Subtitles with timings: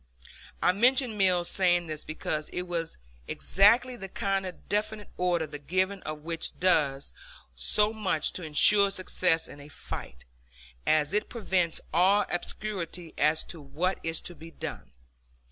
[0.63, 5.59] I mention Mills saying this because it was exactly the kind of definite order the
[5.59, 7.13] giving of which does
[7.53, 10.25] so much to insure success in a fight,
[10.87, 14.91] as it prevents all obscurity as to what is to be done.